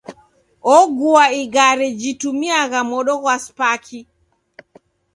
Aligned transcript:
Ogua 0.77 1.25
igare 1.41 1.87
jitumiagha 1.99 2.79
modo 2.91 3.13
ghwa 3.21 3.35
spaki. 3.45 3.99